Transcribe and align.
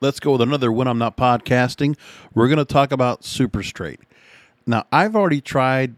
let's 0.00 0.18
go 0.18 0.32
with 0.32 0.40
another 0.40 0.72
When 0.72 0.88
I'm 0.88 0.96
Not 0.96 1.18
Podcasting. 1.18 1.94
We're 2.34 2.48
going 2.48 2.58
to 2.58 2.64
talk 2.64 2.90
about 2.90 3.22
Super 3.22 3.62
Straight. 3.62 4.00
Now, 4.66 4.86
I've 4.90 5.14
already 5.14 5.42
tried 5.42 5.94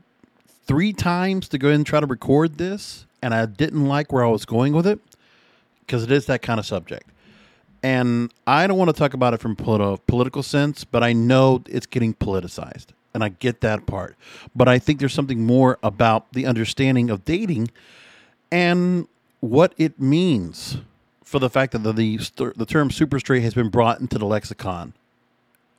three 0.67 0.92
times 0.92 1.48
to 1.50 1.58
go 1.58 1.68
and 1.68 1.86
try 1.86 2.00
to 2.00 2.07
record 2.07 2.58
this, 2.58 3.07
and 3.23 3.33
I 3.33 3.46
didn't 3.46 3.86
like 3.86 4.12
where 4.12 4.25
I 4.25 4.28
was 4.28 4.44
going 4.44 4.73
with 4.73 4.88
it 4.88 4.99
because 5.80 6.02
it 6.02 6.10
is 6.10 6.26
that 6.26 6.42
kind 6.42 6.58
of 6.58 6.67
subject. 6.67 7.08
And 7.84 8.32
I 8.45 8.66
don't 8.66 8.77
want 8.77 8.91
to 8.91 8.96
talk 8.96 9.15
about 9.15 9.34
it 9.34 9.41
from 9.41 9.55
politi- 9.55 10.01
political 10.09 10.43
sense, 10.43 10.82
but 10.82 11.05
I 11.05 11.12
know 11.12 11.62
it's 11.69 11.87
getting 11.87 12.14
politicized, 12.14 12.87
and 13.14 13.23
I 13.23 13.29
get 13.29 13.61
that 13.61 13.87
part. 13.87 14.16
But 14.55 14.69
I 14.69 14.80
think 14.80 14.98
there's 14.98 15.14
something 15.14 15.46
more 15.46 15.79
about 15.82 16.32
the 16.32 16.46
understanding 16.46 17.09
of 17.09 17.25
dating 17.25 17.71
and 18.50 19.07
what 19.39 19.75
it 19.79 20.00
means 20.00 20.79
for 21.33 21.39
the 21.39 21.49
fact 21.49 21.73
that 21.73 21.79
the 21.79 21.93
the, 21.93 22.53
the 22.55 22.67
term 22.67 22.91
super 22.91 23.19
straight 23.19 23.43
has 23.43 23.55
been 23.55 23.71
brought 23.71 24.01
into 24.01 24.19
the 24.19 24.27
lexicon 24.27 24.93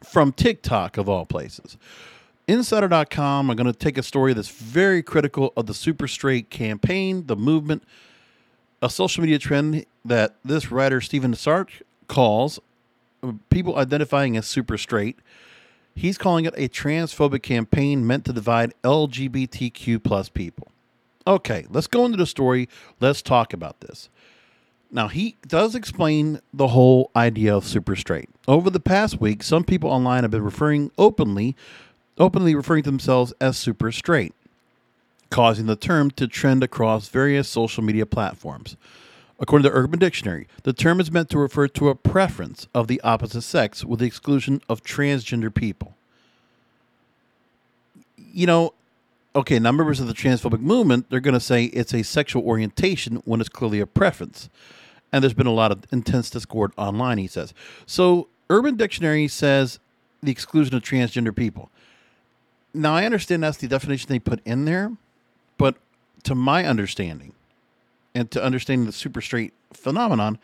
from 0.04 0.32
TikTok 0.32 0.98
of 0.98 1.08
all 1.08 1.28
places. 1.28 1.78
Insider.com 2.48 3.52
are 3.52 3.56
going 3.56 3.72
to 3.72 3.78
take 3.78 4.00
a 4.00 4.04
story 4.04 4.34
that's 4.34 4.50
very 4.50 5.04
critical 5.04 5.54
of 5.56 5.68
the 5.68 5.76
super 5.76 6.08
straight 6.08 6.50
campaign, 6.50 7.28
the 7.28 7.36
movement, 7.36 7.84
a 8.82 8.90
social 8.90 9.22
media 9.22 9.38
trend 9.38 9.86
that 10.04 10.36
this 10.44 10.72
writer 10.72 11.00
Stephen 11.00 11.34
Sarch 11.34 11.84
calls 12.08 12.60
uh, 13.22 13.34
people 13.52 13.78
identifying 13.78 14.36
as 14.36 14.48
super 14.48 14.78
straight. 14.78 15.20
He's 15.96 16.18
calling 16.18 16.46
it 16.46 16.56
a 16.58 16.68
transphobic 16.68 17.44
campaign 17.44 18.08
meant 18.08 18.26
to 18.26 18.34
divide 18.34 18.74
LGBTQ 18.84 20.04
plus 20.04 20.30
people. 20.30 20.70
Okay, 21.28 21.68
let's 21.70 21.88
go 21.88 22.06
into 22.06 22.18
the 22.18 22.26
story. 22.26 22.68
Let's 23.00 23.22
talk 23.22 23.54
about 23.54 23.82
this. 23.82 24.10
Now, 24.94 25.08
he 25.08 25.38
does 25.48 25.74
explain 25.74 26.40
the 26.54 26.68
whole 26.68 27.10
idea 27.16 27.56
of 27.56 27.66
super 27.66 27.96
straight. 27.96 28.30
Over 28.48 28.70
the 28.70 28.80
past 28.80 29.20
week, 29.20 29.42
some 29.42 29.64
people 29.64 29.90
online 29.90 30.24
have 30.24 30.30
been 30.30 30.44
referring 30.44 30.92
openly, 31.00 31.56
openly 32.20 32.54
referring 32.54 32.84
to 32.84 32.92
themselves 32.92 33.34
as 33.42 33.58
super 33.58 33.92
straight, 33.92 34.36
causing 35.32 35.66
the 35.66 35.76
term 35.76 36.12
to 36.12 36.28
trend 36.28 36.64
across 36.64 37.08
various 37.08 37.50
social 37.50 37.84
media 37.84 38.06
platforms. 38.06 38.78
According 39.40 39.64
to 39.64 39.76
Urban 39.76 39.98
Dictionary, 39.98 40.48
the 40.62 40.74
term 40.74 41.00
is 41.00 41.12
meant 41.12 41.32
to 41.32 41.40
refer 41.40 41.68
to 41.70 41.90
a 41.90 41.96
preference 41.96 42.68
of 42.76 42.88
the 42.88 43.02
opposite 43.02 43.42
sex 43.42 43.84
with 43.84 44.00
the 44.00 44.06
exclusion 44.06 44.62
of 44.70 44.84
transgender 44.84 45.52
people. 45.52 45.96
You 48.16 48.46
know, 48.46 48.74
okay, 49.36 49.58
now 49.58 49.72
members 49.72 50.00
of 50.00 50.06
the 50.06 50.14
transphobic 50.14 50.62
movement, 50.62 51.10
they're 51.10 51.20
going 51.20 51.34
to 51.34 51.40
say 51.40 51.66
it's 51.66 51.96
a 51.96 52.04
sexual 52.04 52.44
orientation 52.44 53.24
when 53.26 53.42
it's 53.42 53.50
clearly 53.50 53.80
a 53.80 53.88
preference. 53.88 54.52
And 55.14 55.24
there's 55.24 55.34
been 55.34 55.48
a 55.48 55.54
lot 55.54 55.72
of 55.72 55.86
intense 55.92 56.30
discord 56.30 56.74
online, 56.78 57.20
he 57.20 57.28
says. 57.28 57.54
So, 57.86 58.28
Urban 58.50 58.76
Dictionary 58.76 59.30
says 59.30 59.80
the 60.22 60.32
exclusion 60.32 60.76
of 60.76 60.82
transgender 60.82 61.34
people. 61.34 61.70
Now, 62.74 62.96
I 62.96 63.06
understand 63.06 63.44
that's 63.44 63.58
the 63.58 63.68
definition 63.68 64.10
they 64.10 64.20
put 64.20 64.42
in 64.44 64.66
there, 64.66 64.92
but 65.58 65.76
to 66.24 66.36
my 66.36 66.66
understanding, 66.66 67.34
and 68.16 68.30
to 68.32 68.44
understanding 68.44 68.86
the 68.86 68.92
super 68.92 69.22
straight 69.22 69.54
phenomenon, 69.72 70.40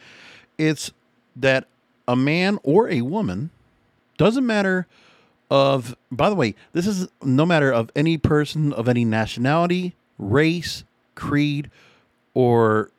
it's 0.58 0.92
that 1.36 1.68
a 2.08 2.16
man 2.16 2.60
or 2.64 2.90
a 2.90 3.02
woman 3.02 3.50
doesn't 4.18 4.46
matter 4.46 4.88
of 5.52 5.96
by 6.12 6.30
the 6.30 6.36
way 6.36 6.54
this 6.74 6.86
is 6.86 7.08
no 7.24 7.46
matter 7.46 7.72
of 7.72 7.90
any 7.96 8.18
person 8.18 8.72
of 8.74 8.88
any 8.88 9.04
nationality 9.04 9.96
race 10.20 10.84
creed 11.16 11.72
or 12.36 12.92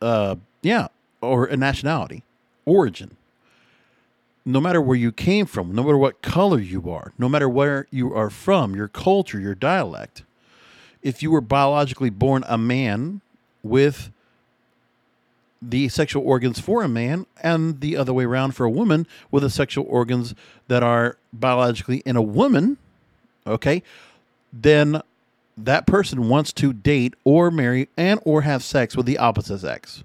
uh 0.00 0.34
yeah 0.66 0.88
or 1.20 1.46
a 1.46 1.56
nationality 1.56 2.22
origin 2.64 3.16
no 4.44 4.60
matter 4.60 4.80
where 4.80 4.96
you 4.96 5.12
came 5.12 5.46
from 5.46 5.74
no 5.74 5.82
matter 5.82 5.98
what 5.98 6.22
color 6.22 6.58
you 6.58 6.90
are 6.90 7.12
no 7.18 7.28
matter 7.28 7.48
where 7.48 7.86
you 7.90 8.14
are 8.14 8.30
from 8.30 8.74
your 8.74 8.88
culture 8.88 9.40
your 9.40 9.54
dialect 9.54 10.22
if 11.02 11.22
you 11.22 11.30
were 11.30 11.40
biologically 11.40 12.10
born 12.10 12.44
a 12.48 12.58
man 12.58 13.20
with 13.62 14.10
the 15.62 15.88
sexual 15.88 16.26
organs 16.26 16.60
for 16.60 16.82
a 16.82 16.88
man 16.88 17.26
and 17.42 17.80
the 17.80 17.96
other 17.96 18.12
way 18.12 18.24
around 18.24 18.52
for 18.52 18.64
a 18.64 18.70
woman 18.70 19.06
with 19.30 19.42
the 19.42 19.50
sexual 19.50 19.86
organs 19.88 20.34
that 20.68 20.82
are 20.82 21.16
biologically 21.32 21.98
in 22.04 22.16
a 22.16 22.22
woman, 22.22 22.76
okay, 23.46 23.82
then 24.52 25.00
that 25.56 25.86
person 25.86 26.28
wants 26.28 26.52
to 26.52 26.72
date 26.72 27.14
or 27.24 27.50
marry 27.50 27.88
and 27.96 28.20
or 28.24 28.42
have 28.42 28.62
sex 28.62 28.96
with 28.96 29.06
the 29.06 29.18
opposite 29.18 29.58
sex. 29.58 30.04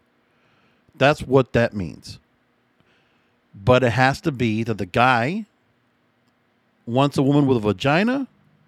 That's 1.01 1.23
what 1.23 1.53
that 1.53 1.73
means. 1.73 2.19
But 3.55 3.81
it 3.81 3.93
has 3.93 4.21
to 4.21 4.31
be 4.31 4.61
that 4.61 4.77
the 4.77 4.85
guy 4.85 5.45
wants 6.85 7.17
a 7.17 7.23
woman 7.23 7.47
with 7.47 7.57
a 7.57 7.59
vagina 7.59 8.27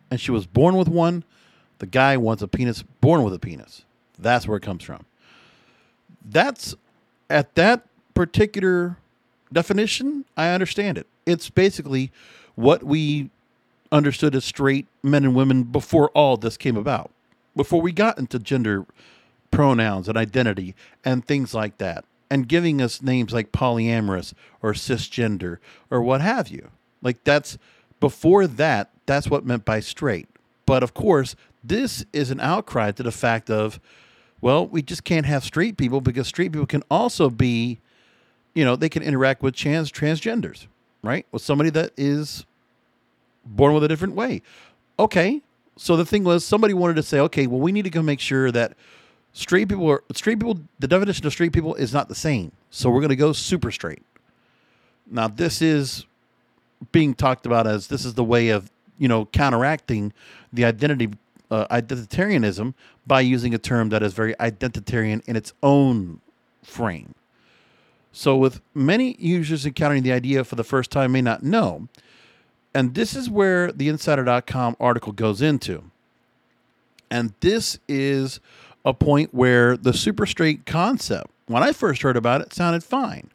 and 0.10 0.20
she 0.20 0.32
was 0.32 0.48
born 0.48 0.76
with 0.76 0.88
one. 0.88 1.26
The 1.78 1.86
guy 1.86 2.18
wants 2.18 2.42
a 2.42 2.48
penis 2.48 2.84
born 3.02 3.22
with 3.22 3.36
a 3.36 3.40
penis. 3.40 3.86
That's 4.18 4.48
where 4.48 4.58
it 4.58 4.64
comes 4.64 4.84
from. 4.84 5.06
That's 6.26 6.74
at 7.30 7.54
that 7.54 7.86
particular 8.16 8.98
definition, 9.52 10.26
I 10.36 10.50
understand 10.50 10.98
it. 10.98 11.06
It's 11.28 11.52
basically 11.52 12.12
what 12.56 12.82
we 12.82 13.30
understood 13.92 14.34
as 14.34 14.44
straight 14.44 14.88
men 15.04 15.24
and 15.24 15.36
women 15.36 15.66
before 15.66 16.10
all 16.16 16.38
this 16.38 16.58
came 16.58 16.78
about, 16.78 17.12
before 17.56 17.80
we 17.80 17.92
got 17.92 18.18
into 18.18 18.40
gender 18.40 18.88
pronouns 19.52 20.10
and 20.10 20.18
identity 20.18 20.74
and 21.06 21.24
things 21.24 21.54
like 21.54 21.78
that, 21.78 22.06
and 22.34 22.48
giving 22.48 22.82
us 22.82 23.04
names 23.04 23.32
like 23.32 23.52
polyamorous 23.52 24.34
or 24.64 24.74
cisgender 24.74 25.60
or 25.92 26.02
what 26.02 26.20
have 26.20 26.48
you. 26.48 26.70
Like 27.04 27.24
that's 27.24 27.60
before 28.00 28.48
that, 28.48 28.90
that's 29.06 29.30
what 29.30 29.46
meant 29.46 29.66
by 29.66 29.82
straight. 29.82 30.28
But 30.66 30.82
of 30.82 30.96
course, 30.96 31.36
this 31.64 32.04
is 32.12 32.32
an 32.32 32.40
outcry 32.40 32.92
to 32.94 33.04
the 33.04 33.12
fact 33.12 33.52
of 33.52 33.80
well, 34.42 34.66
we 34.66 34.82
just 34.82 35.04
can't 35.04 35.28
have 35.28 35.44
straight 35.44 35.78
people 35.78 36.02
because 36.02 36.28
straight 36.28 36.52
people 36.52 36.66
can 36.66 36.82
also 36.90 37.30
be, 37.30 37.80
you 38.56 38.66
know, 38.66 38.76
they 38.76 38.90
can 38.90 39.04
interact 39.04 39.44
with 39.44 39.56
trans 39.56 39.92
transgenders, 39.92 40.66
right? 41.04 41.28
With 41.32 41.44
somebody 41.44 41.70
that 41.70 41.92
is 41.98 42.48
born 43.46 43.76
with 43.76 43.84
a 43.84 43.88
different 43.88 44.16
way. 44.16 44.42
Okay. 44.98 45.44
So 45.78 45.96
the 45.96 46.06
thing 46.06 46.24
was 46.24 46.44
somebody 46.44 46.74
wanted 46.74 46.96
to 46.96 47.04
say, 47.04 47.20
okay, 47.20 47.46
well, 47.46 47.60
we 47.60 47.72
need 47.72 47.84
to 47.84 47.92
go 47.92 48.02
make 48.02 48.20
sure 48.20 48.52
that 48.52 48.74
straight 49.34 49.70
people 49.70 49.90
are 49.90 50.04
straight 50.14 50.40
people 50.40 50.60
the 50.80 50.88
definition 50.88 51.26
of 51.26 51.34
straight 51.34 51.54
people 51.54 51.76
is 51.76 51.94
not 51.94 52.08
the 52.08 52.16
same. 52.16 52.52
So 52.70 52.90
we're 52.90 53.02
gonna 53.02 53.16
go 53.16 53.34
super 53.34 53.72
straight. 53.72 54.04
Now 55.10 55.28
this 55.28 55.62
is 55.62 56.06
being 56.92 57.14
talked 57.14 57.46
about 57.46 57.68
as 57.68 57.88
this 57.88 58.06
is 58.06 58.14
the 58.14 58.24
way 58.24 58.50
of, 58.50 58.70
you 58.98 59.08
know, 59.08 59.26
counteracting 59.26 60.14
the 60.52 60.66
identity 60.66 61.10
uh, 61.52 61.68
identitarianism 61.68 62.74
by 63.06 63.22
using 63.22 63.54
a 63.54 63.58
term 63.58 63.90
that 63.90 64.02
is 64.02 64.14
very 64.14 64.34
identitarian 64.36 65.22
in 65.28 65.36
its 65.36 65.54
own 65.62 66.20
frame. 66.64 67.14
So, 68.12 68.36
with 68.38 68.62
many 68.74 69.16
users 69.20 69.66
encountering 69.66 70.04
the 70.04 70.12
idea 70.12 70.44
for 70.44 70.56
the 70.56 70.64
first 70.64 70.92
time 70.92 71.12
may 71.12 71.22
not 71.22 71.44
know, 71.44 71.88
and 72.74 72.96
this 72.96 73.16
is 73.16 73.30
where 73.30 73.72
the 73.72 73.90
insider.com 73.90 74.76
article 74.80 75.12
goes 75.12 75.42
into. 75.42 75.84
And 77.10 77.34
this 77.42 77.78
is 77.88 78.40
a 78.86 78.94
point 78.94 79.34
where 79.34 79.78
the 79.78 79.94
super 79.94 80.26
straight 80.26 80.66
concept, 80.66 81.32
when 81.48 81.64
I 81.64 81.72
first 81.72 82.02
heard 82.02 82.18
about 82.18 82.42
it, 82.42 82.54
sounded 82.54 82.84
fine. 82.84 83.30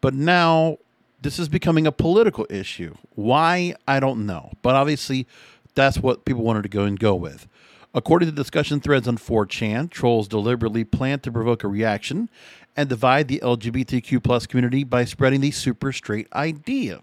But 0.00 0.14
now 0.14 0.78
this 1.22 1.38
is 1.38 1.48
becoming 1.48 1.86
a 1.86 1.92
political 1.92 2.46
issue. 2.48 2.94
Why? 3.14 3.74
I 3.86 4.00
don't 4.00 4.26
know. 4.26 4.52
But 4.62 4.74
obviously, 4.74 5.26
that's 5.74 5.98
what 5.98 6.24
people 6.24 6.42
wanted 6.42 6.62
to 6.62 6.68
go 6.68 6.84
and 6.84 6.98
go 6.98 7.14
with. 7.14 7.46
According 7.94 8.28
to 8.28 8.34
discussion 8.34 8.80
threads 8.80 9.08
on 9.08 9.16
4chan, 9.16 9.90
trolls 9.90 10.28
deliberately 10.28 10.84
plan 10.84 11.20
to 11.20 11.32
provoke 11.32 11.64
a 11.64 11.68
reaction 11.68 12.28
and 12.76 12.88
divide 12.88 13.26
the 13.26 13.40
LGBTQ 13.42 14.22
plus 14.22 14.46
community 14.46 14.84
by 14.84 15.04
spreading 15.04 15.40
the 15.40 15.50
super 15.50 15.92
straight 15.92 16.32
idea. 16.32 17.00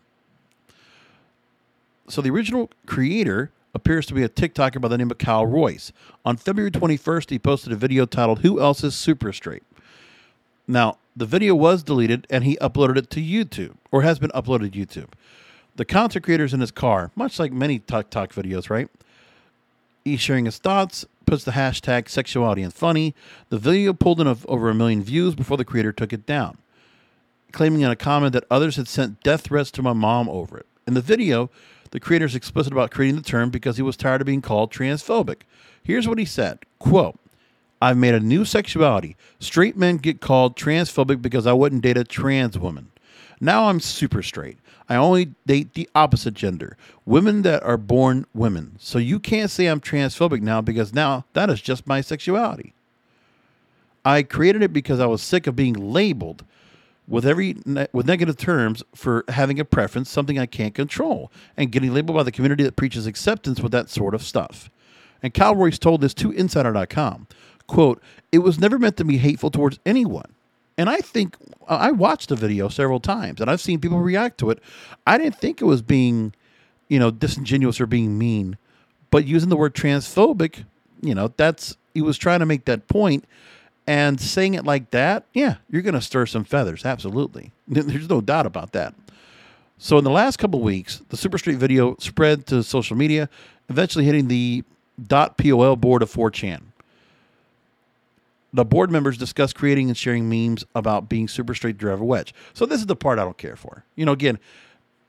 So 2.08 2.22
the 2.22 2.30
original 2.30 2.70
creator 2.86 3.52
appears 3.76 4.06
to 4.06 4.14
be 4.14 4.24
a 4.24 4.30
TikToker 4.30 4.80
by 4.80 4.88
the 4.88 4.98
name 4.98 5.12
of 5.12 5.18
Kyle 5.18 5.46
Royce. 5.46 5.92
On 6.24 6.38
February 6.38 6.72
21st, 6.72 7.30
he 7.30 7.38
posted 7.38 7.74
a 7.74 7.76
video 7.76 8.06
titled 8.06 8.40
Who 8.40 8.60
Else 8.60 8.84
is 8.86 8.96
Super 8.96 9.34
Straight? 9.34 9.64
Now, 10.66 10.98
the 11.16 11.26
video 11.26 11.54
was 11.54 11.84
deleted 11.84 12.26
and 12.30 12.46
he 12.46 12.56
uploaded 12.58 12.98
it 12.98 13.10
to 13.12 13.22
YouTube, 13.22 13.76
or 13.92 14.02
has 14.02 14.18
been 14.18 14.32
uploaded 14.32 14.72
to 14.72 14.80
YouTube. 14.80 15.10
The 15.76 15.84
content 15.84 16.24
creator's 16.24 16.54
in 16.54 16.62
his 16.62 16.72
car, 16.72 17.12
much 17.16 17.38
like 17.38 17.52
many 17.52 17.80
TikTok 17.80 18.32
videos, 18.32 18.70
right? 18.70 18.90
He's 20.06 20.22
sharing 20.22 20.46
his 20.46 20.58
thoughts, 20.58 21.06
puts 21.26 21.44
the 21.44 21.52
hashtag 21.52 22.08
sexuality 22.08 22.64
and 22.64 22.74
funny. 22.74 23.14
The 23.50 23.58
video 23.58 23.92
pulled 23.92 24.22
in 24.22 24.28
over 24.28 24.70
a 24.70 24.74
million 24.74 25.04
views 25.04 25.36
before 25.36 25.58
the 25.58 25.66
creator 25.66 25.92
took 25.92 26.14
it 26.14 26.26
down, 26.26 26.58
claiming 27.52 27.82
in 27.82 27.92
a 27.92 27.96
comment 27.98 28.32
that 28.34 28.46
others 28.50 28.78
had 28.78 28.88
sent 28.88 29.22
death 29.22 29.42
threats 29.42 29.70
to 29.72 29.82
my 29.82 29.94
mom 29.94 30.30
over 30.30 30.58
it. 30.58 30.66
In 30.88 30.94
the 30.94 31.02
video, 31.02 31.50
the 31.96 32.02
creator 32.02 32.26
is 32.26 32.36
explicit 32.36 32.74
about 32.74 32.92
creating 32.92 33.16
the 33.16 33.22
term 33.22 33.50
because 33.50 33.78
he 33.78 33.82
was 33.82 33.96
tired 33.96 34.20
of 34.20 34.28
being 34.28 34.42
called 34.42 34.70
transphobic. 34.70 35.44
Here's 35.82 36.10
what 36.10 36.18
he 36.18 36.26
said 36.26 36.60
quote, 36.78 37.18
I've 37.82 37.96
made 37.96 38.14
a 38.14 38.20
new 38.20 38.44
sexuality. 38.44 39.16
Straight 39.40 39.78
men 39.78 39.96
get 39.96 40.20
called 40.20 40.58
transphobic 40.58 41.22
because 41.22 41.48
I 41.48 41.54
wouldn't 41.54 41.84
date 41.84 41.96
a 41.96 42.04
trans 42.04 42.60
woman. 42.60 42.92
Now 43.40 43.70
I'm 43.70 43.80
super 43.80 44.22
straight. 44.22 44.58
I 44.90 44.98
only 44.98 45.36
date 45.48 45.74
the 45.74 45.90
opposite 45.96 46.34
gender, 46.34 46.76
women 47.06 47.44
that 47.44 47.64
are 47.64 47.78
born 47.78 48.26
women. 48.34 48.76
So 48.78 49.00
you 49.00 49.18
can't 49.18 49.50
say 49.50 49.68
I'm 49.68 49.80
transphobic 49.80 50.42
now 50.42 50.60
because 50.60 50.94
now 50.94 51.24
that 51.32 51.50
is 51.50 51.62
just 51.62 51.88
my 51.88 52.02
sexuality. 52.02 52.74
I 54.04 54.22
created 54.24 54.64
it 54.64 54.74
because 54.74 55.00
I 55.00 55.06
was 55.06 55.22
sick 55.22 55.48
of 55.48 55.56
being 55.56 55.94
labeled 55.94 56.44
with 57.08 57.26
every 57.26 57.56
with 57.94 58.08
negative 58.08 58.38
terms 58.38 58.84
for 58.94 59.24
having 59.30 59.60
a 59.60 59.66
preference, 59.66 60.10
something 60.10 60.40
I 60.40 60.46
can't 60.46 60.74
control, 60.74 61.32
and 61.56 61.72
getting 61.72 61.94
labeled 61.94 62.18
by 62.18 62.24
the 62.24 62.32
community 62.32 62.64
that 62.64 62.76
preaches 62.76 63.06
acceptance 63.08 63.60
with 63.60 63.72
that 63.72 63.90
sort 63.90 64.16
of 64.16 64.24
stuff. 64.24 64.70
And 65.22 65.34
Kyle 65.34 65.56
Royce 65.56 65.80
told 65.80 66.02
this 66.02 66.14
to 66.16 66.32
Insider.com, 66.32 67.28
quote, 67.68 68.02
It 68.32 68.40
was 68.40 68.60
never 68.60 68.78
meant 68.78 68.98
to 68.98 69.06
be 69.06 69.18
hateful 69.18 69.52
towards 69.52 69.80
anyone. 69.86 70.34
And 70.78 70.90
I 70.90 70.98
think 70.98 71.38
uh, 71.68 71.78
I 71.78 71.92
watched 71.92 72.30
the 72.30 72.36
video 72.36 72.68
several 72.68 73.00
times 73.00 73.40
and 73.40 73.50
I've 73.50 73.62
seen 73.62 73.80
people 73.80 74.00
react 74.00 74.38
to 74.40 74.50
it. 74.50 74.60
I 75.08 75.18
didn't 75.18 75.38
think 75.38 75.62
it 75.62 75.66
was 75.66 75.82
being, 75.82 76.34
you 76.90 77.00
know, 77.00 77.12
disingenuous 77.12 77.80
or 77.80 77.86
being 77.86 78.18
mean, 78.18 78.58
but 79.10 79.26
using 79.26 79.50
the 79.50 79.56
word 79.56 79.74
transphobic, 79.74 80.66
you 81.02 81.16
know, 81.16 81.32
that's 81.38 81.78
he 81.94 82.02
was 82.02 82.18
trying 82.18 82.40
to 82.40 82.46
make 82.46 82.66
that 82.66 82.88
point 82.88 83.26
and 83.88 84.20
saying 84.20 84.54
it 84.56 84.66
like 84.66 84.92
that, 84.92 85.26
yeah, 85.34 85.56
you're 85.70 85.82
going 85.82 85.94
to 85.94 86.02
stir 86.02 86.26
some 86.26 86.44
feathers, 86.44 86.86
absolutely. 86.86 87.52
There's 87.68 88.10
no 88.10 88.22
doubt 88.22 88.46
about 88.46 88.72
that. 88.74 88.94
So 89.78 89.98
in 89.98 90.04
the 90.04 90.12
last 90.12 90.38
couple 90.38 90.62
weeks, 90.62 91.02
the 91.10 91.18
Super 91.18 91.38
Straight 91.38 91.58
video 91.58 91.96
spread 92.00 92.48
to 92.48 92.64
social 92.64 92.96
media, 92.96 93.30
eventually 93.70 94.06
hitting 94.06 94.28
the 94.28 94.64
.pol 95.10 95.76
board 95.76 96.02
of 96.02 96.12
4chan 96.12 96.62
the 98.56 98.64
board 98.64 98.90
members 98.90 99.18
discussed 99.18 99.54
creating 99.56 99.90
and 99.90 99.98
sharing 99.98 100.30
memes 100.30 100.64
about 100.74 101.10
being 101.10 101.28
super 101.28 101.54
straight 101.54 101.78
driver 101.78 102.06
wedge. 102.06 102.34
So 102.54 102.66
this 102.66 102.80
is 102.80 102.88
the 102.88 102.96
part 102.96 103.20
I 103.20 103.24
don't 103.24 103.38
care 103.38 103.58
for. 103.58 103.84
You 103.98 104.06
know, 104.06 104.14
again, 104.14 104.40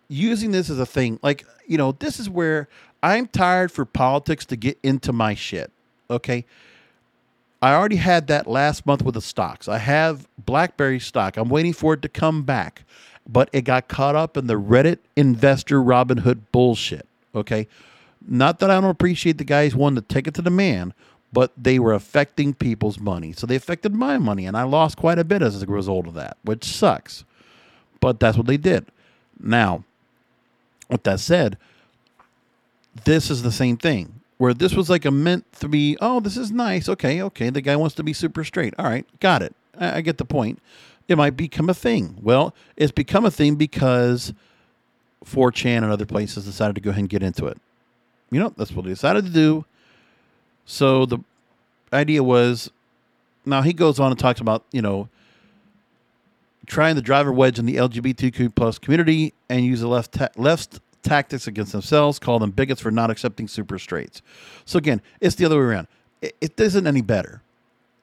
using 0.09 0.51
this 0.51 0.69
as 0.69 0.81
a 0.81 0.87
thing, 0.87 1.21
like, 1.23 1.47
you 1.67 1.79
know, 1.79 1.93
this 1.93 2.19
is 2.19 2.29
where 2.29 2.69
I'm 3.05 3.29
tired 3.29 3.71
for 3.71 3.85
politics 3.85 4.45
to 4.47 4.57
get 4.57 4.79
into 4.83 5.13
my 5.13 5.35
shit. 5.35 5.71
Okay. 6.11 6.45
I 7.63 7.73
already 7.75 7.97
had 7.97 8.27
that 8.27 8.47
last 8.47 8.87
month 8.87 9.03
with 9.03 9.15
the 9.15 9.23
stocks. 9.23 9.69
I 9.69 9.79
have 9.79 10.29
BlackBerry 10.45 11.01
stock. 11.01 11.37
I'm 11.37 11.49
waiting 11.49 11.73
for 11.73 11.95
it 11.95 12.03
to 12.03 12.09
come 12.09 12.43
back, 12.43 12.83
but 13.27 13.49
it 13.53 13.63
got 13.63 13.89
caught 13.89 14.15
up 14.15 14.37
in 14.37 14.47
the 14.47 14.61
Reddit 14.61 14.99
investor 15.17 15.81
Robinhood 15.81 16.43
bullshit. 16.53 17.07
Okay. 17.35 17.67
Not 18.29 18.59
that 18.59 18.71
I 18.71 18.81
don't 18.81 18.91
appreciate 18.91 19.39
the 19.39 19.45
guys 19.45 19.75
wanting 19.75 20.03
to 20.03 20.15
take 20.15 20.27
it 20.27 20.35
to 20.35 20.43
the 20.43 20.51
man, 20.51 20.93
but 21.33 21.53
they 21.57 21.79
were 21.79 21.93
affecting 21.93 22.55
people's 22.55 22.99
money. 22.99 23.33
So 23.33 23.47
they 23.47 23.57
affected 23.57 23.95
my 23.95 24.19
money, 24.19 24.47
and 24.47 24.57
I 24.57 24.65
lost 24.65 24.97
quite 24.97 25.19
a 25.19 25.25
bit 25.25 25.43
as 25.43 25.63
a 25.63 25.67
result 25.67 26.07
of 26.07 26.15
that, 26.15 26.37
which 26.43 26.65
sucks. 26.65 27.25
But 28.01 28.21
that's 28.21 28.37
what 28.37 28.47
they 28.47 28.57
did. 28.57 28.87
Now, 29.39 29.85
with 30.89 31.03
that 31.05 31.21
said, 31.21 31.57
this 33.05 33.31
is 33.31 33.43
the 33.43 33.53
same 33.53 33.77
thing. 33.77 34.16
Where 34.39 34.53
this 34.53 34.75
was 34.75 34.91
like 34.91 35.05
a 35.05 35.11
meant 35.11 35.51
to 35.61 35.69
be, 35.69 35.97
oh, 36.01 36.21
this 36.21 36.37
is 36.37 36.51
nice. 36.51 36.89
Okay, 36.89 37.23
okay. 37.23 37.49
The 37.51 37.63
guy 37.63 37.77
wants 37.77 37.95
to 37.95 38.03
be 38.03 38.13
super 38.13 38.45
straight. 38.45 38.75
All 38.79 38.85
right, 38.85 39.07
got 39.21 39.43
it. 39.43 39.55
I, 39.79 39.99
I 39.99 40.01
get 40.03 40.19
the 40.19 40.25
point. 40.25 40.61
It 41.09 41.17
might 41.17 41.37
become 41.37 41.71
a 41.71 41.75
thing. 41.75 42.19
Well, 42.21 42.55
it's 42.77 42.93
become 42.93 43.25
a 43.25 43.31
thing 43.31 43.57
because 43.57 44.35
4chan 45.25 45.79
and 45.79 45.87
other 45.87 46.07
places 46.07 46.45
decided 46.45 46.75
to 46.75 46.81
go 46.81 46.91
ahead 46.91 47.01
and 47.01 47.09
get 47.09 47.23
into 47.23 47.47
it. 47.47 47.59
You 48.31 48.41
know, 48.41 48.53
that's 48.57 48.73
what 48.73 48.85
they 48.85 48.91
decided 48.91 49.25
to 49.25 49.31
do. 49.31 49.65
So 50.65 51.07
the 51.07 51.19
idea 51.93 52.23
was 52.23 52.71
now 53.45 53.63
he 53.63 53.73
goes 53.73 54.01
on 54.01 54.11
and 54.11 54.19
talks 54.19 54.41
about, 54.41 54.65
you 54.73 54.83
know, 54.83 55.09
trying 56.67 56.97
the 56.97 57.03
driver 57.03 57.33
wedge 57.33 57.59
in 57.59 57.67
the 57.67 57.77
LGBTQ 57.77 58.55
plus 58.55 58.79
community 58.79 59.33
and 59.49 59.65
use 59.65 59.81
the 59.81 59.89
left 59.89 60.19
left 60.37 60.81
tactics 61.07 61.47
against 61.47 61.73
themselves, 61.73 62.19
call 62.19 62.39
them 62.39 62.51
bigots 62.51 62.81
for 62.81 62.91
not 62.91 63.11
accepting 63.11 63.49
super 63.49 63.79
straights. 63.79 64.23
So 64.65 64.79
again, 64.79 65.01
it's 65.21 65.37
the 65.37 65.45
other 65.45 65.59
way 65.59 65.65
around. 65.65 65.89
It, 66.21 66.37
it 66.41 66.61
isn't 66.61 66.87
any 66.87 67.03
better. 67.03 67.43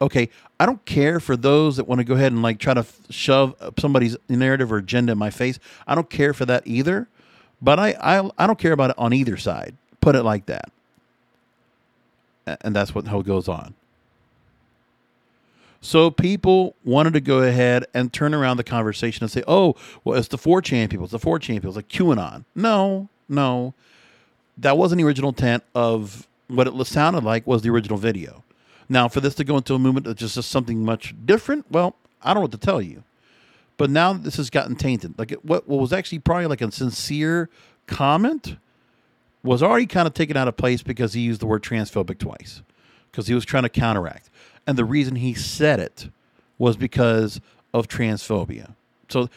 Okay, 0.01 0.29
I 0.59 0.65
don't 0.65 0.83
care 0.85 1.19
for 1.19 1.38
those 1.38 1.77
that 1.77 1.88
want 1.88 2.00
to 2.00 2.05
go 2.05 2.15
ahead 2.15 2.31
and 2.31 2.41
like 2.41 2.59
try 2.59 2.73
to 2.73 2.85
shove 3.09 3.55
somebody's 3.79 4.17
narrative 4.27 4.71
or 4.71 4.77
agenda 4.77 5.13
in 5.13 5.17
my 5.17 5.29
face. 5.29 5.59
I 5.88 5.95
don't 5.95 6.09
care 6.09 6.33
for 6.33 6.45
that 6.45 6.63
either. 6.65 7.07
But 7.61 7.79
I, 7.79 7.95
I 8.01 8.29
I 8.38 8.47
don't 8.47 8.59
care 8.59 8.73
about 8.73 8.89
it 8.89 8.97
on 9.00 9.13
either 9.13 9.38
side. 9.38 9.75
Put 10.01 10.15
it 10.15 10.23
like 10.23 10.47
that 10.47 10.69
and 12.45 12.75
that's 12.75 12.94
what 12.94 13.07
how 13.07 13.19
it 13.19 13.25
goes 13.25 13.47
on. 13.47 13.73
So 15.83 16.09
people 16.09 16.75
wanted 16.85 17.12
to 17.12 17.19
go 17.19 17.39
ahead 17.39 17.85
and 17.94 18.12
turn 18.13 18.33
around 18.33 18.56
the 18.56 18.63
conversation 18.63 19.21
and 19.21 19.30
say, 19.30 19.44
"Oh, 19.45 19.75
well, 20.03 20.18
it's 20.18 20.30
the 20.30 20.38
4chan 20.38 20.89
people. 20.89 21.03
It's 21.03 21.12
the 21.12 21.19
4chan 21.19 21.56
people. 21.56 21.69
It's 21.71 21.75
like 21.75 21.89
QAnon." 21.89 22.45
No, 22.56 23.09
no, 23.27 23.74
that 24.57 24.77
wasn't 24.77 25.00
the 25.00 25.06
original 25.06 25.31
intent 25.31 25.62
of 25.75 26.25
what 26.47 26.68
it 26.68 26.85
sounded 26.85 27.25
like 27.25 27.45
was 27.45 27.63
the 27.63 27.69
original 27.69 27.97
video. 27.97 28.45
Now, 28.88 29.09
for 29.09 29.19
this 29.19 29.35
to 29.35 29.44
go 29.44 29.57
into 29.57 29.75
a 29.75 29.80
movement 29.80 30.06
that's 30.06 30.21
just 30.21 30.50
something 30.50 30.85
much 30.85 31.13
different, 31.25 31.69
well, 31.69 31.95
I 32.21 32.30
don't 32.30 32.35
know 32.35 32.41
what 32.44 32.51
to 32.53 32.57
tell 32.57 32.81
you. 32.81 33.03
But 33.75 33.89
now 33.89 34.13
this 34.13 34.38
has 34.38 34.50
gotten 34.50 34.77
tainted. 34.77 35.19
Like 35.19 35.31
what, 35.41 35.68
what 35.68 35.81
was 35.81 35.91
actually 35.91 36.19
probably 36.19 36.45
like 36.45 36.62
a 36.62 36.71
sincere 36.71 37.50
comment 37.88 38.56
was 39.44 39.62
already 39.62 39.88
kind 39.88 40.07
of 40.07 40.13
taken 40.13 40.38
out 40.38 40.47
of 40.47 40.56
place 40.56 40.81
because 40.81 41.12
he 41.12 41.21
used 41.21 41.41
the 41.41 41.45
word 41.45 41.62
transphobic 41.62 42.19
twice 42.19 42.62
because 43.12 43.27
he 43.27 43.33
was 43.33 43.44
trying 43.44 43.63
to 43.63 43.69
counteract. 43.69 44.30
And 44.65 44.77
the 44.77 44.86
reason 44.86 45.15
he 45.18 45.33
said 45.33 45.80
it 45.80 46.10
was 46.57 46.77
because 46.77 47.42
of 47.74 47.88
transphobia. 47.88 48.75
So, 49.10 49.30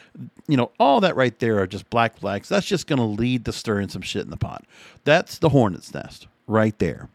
you 0.46 0.56
know, 0.56 0.70
all 0.78 1.00
that 1.00 1.17
right 1.17 1.37
there 1.38 1.58
are 1.58 1.67
just 1.67 1.90
black 1.90 2.17
flags. 2.17 2.49
That's 2.49 2.67
just 2.67 2.87
going 2.87 2.99
to 2.99 3.05
lead 3.05 3.44
to 3.44 3.52
stirring 3.52 3.88
some 3.88 4.02
shit 4.02 4.23
in 4.23 4.31
the 4.31 4.37
pot. 4.37 4.64
That's 5.05 5.38
the 5.38 5.50
hornet's 5.50 5.93
nest 5.93 6.28
right 6.46 6.78
there. 6.78 7.08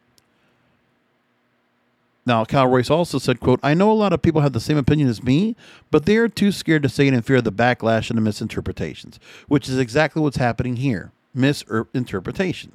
Now, 2.24 2.46
Kyle 2.46 2.68
Royce 2.68 2.92
also 2.92 3.18
said, 3.18 3.40
quote, 3.40 3.60
I 3.64 3.74
know 3.74 3.92
a 3.92 3.94
lot 3.94 4.14
of 4.14 4.22
people 4.22 4.42
have 4.42 4.54
the 4.54 4.60
same 4.60 4.78
opinion 4.78 5.10
as 5.10 5.24
me, 5.24 5.56
but 5.90 6.06
they 6.06 6.18
are 6.18 6.28
too 6.28 6.52
scared 6.52 6.84
to 6.84 6.90
say 6.90 7.08
it 7.08 7.14
in 7.14 7.22
fear 7.24 7.38
of 7.38 7.46
the 7.46 7.52
backlash 7.52 8.10
and 8.10 8.18
the 8.18 8.22
misinterpretations, 8.22 9.20
which 9.48 9.68
is 9.68 9.80
exactly 9.80 10.22
what's 10.22 10.38
happening 10.38 10.76
here. 10.76 11.12
Misinterpretation. 11.34 12.74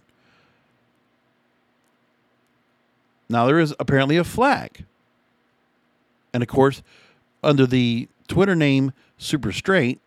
Now 3.29 3.47
there 3.47 3.61
is 3.61 3.75
apparently 3.79 4.17
a 4.17 4.25
flag. 4.25 4.85
And 6.37 6.43
of 6.43 6.51
course, 6.51 6.83
under 7.43 7.67
the 7.67 8.09
Twitter 8.29 8.55
name 8.55 8.93
Super 9.17 9.53
Straight 9.53 10.01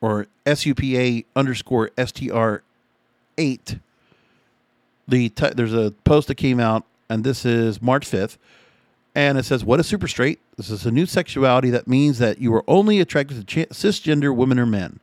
or 0.00 0.26
SUPA 0.44 1.22
underscore 1.36 1.92
STR 1.96 2.56
eight, 3.38 3.78
the 5.06 5.28
t- 5.28 5.50
there's 5.54 5.72
a 5.72 5.92
post 6.02 6.26
that 6.26 6.34
came 6.34 6.58
out, 6.58 6.82
and 7.08 7.22
this 7.22 7.44
is 7.44 7.80
March 7.80 8.04
fifth, 8.04 8.36
and 9.14 9.38
it 9.38 9.44
says, 9.44 9.64
"What 9.64 9.78
is 9.78 9.86
super 9.86 10.08
straight? 10.08 10.40
This 10.56 10.70
is 10.70 10.84
a 10.86 10.90
new 10.90 11.06
sexuality 11.06 11.70
that 11.70 11.86
means 11.86 12.18
that 12.18 12.40
you 12.40 12.52
are 12.52 12.64
only 12.66 12.98
attracted 12.98 13.36
to 13.36 13.44
ch- 13.44 13.68
cisgender 13.68 14.34
women 14.34 14.58
or 14.58 14.66
men. 14.66 14.98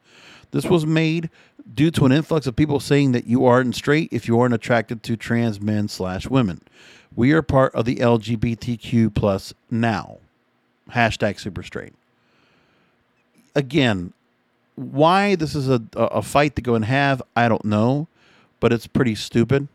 This 0.51 0.65
was 0.65 0.85
made 0.85 1.29
due 1.73 1.91
to 1.91 2.05
an 2.05 2.11
influx 2.11 2.45
of 2.45 2.57
people 2.57 2.81
saying 2.81 3.13
that 3.13 3.25
you 3.25 3.45
aren't 3.45 3.73
straight 3.73 4.09
if 4.11 4.27
you 4.27 4.37
aren't 4.37 4.53
attracted 4.53 5.01
to 5.03 5.15
trans 5.15 5.61
men 5.61 5.87
slash 5.87 6.27
women. 6.27 6.59
We 7.15 7.31
are 7.31 7.41
part 7.41 7.73
of 7.73 7.85
the 7.85 8.01
LGBTQ 8.01 9.13
plus 9.13 9.53
now. 9.71 10.17
Hashtag 10.91 11.39
super 11.39 11.63
straight. 11.63 11.93
Again, 13.55 14.13
why 14.75 15.35
this 15.35 15.55
is 15.55 15.69
a, 15.69 15.81
a 15.95 16.21
fight 16.21 16.55
to 16.55 16.61
go 16.61 16.75
and 16.75 16.85
have, 16.85 17.21
I 17.35 17.47
don't 17.47 17.65
know, 17.65 18.07
but 18.59 18.73
it's 18.73 18.87
pretty 18.87 19.15
stupid. 19.15 19.67